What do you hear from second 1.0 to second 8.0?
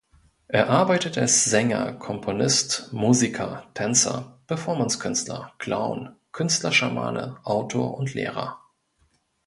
als Sänger, Komponist, Musiker, Tänzer, Performance-Künstler, Clown, Künstler-Schamane, Autor